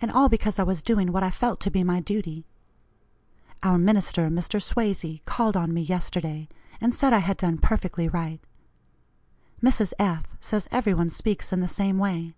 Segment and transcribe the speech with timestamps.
[0.00, 2.46] And all because I was doing what I felt to be my duty.
[3.62, 4.58] Our minister, Mr.
[4.58, 6.48] Swazey, called on me yesterday
[6.80, 8.40] and said I had done perfectly right.
[9.62, 9.92] Mrs.
[9.98, 12.32] F says every one speaks in the same way.